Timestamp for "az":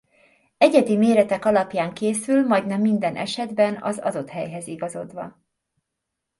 3.81-3.97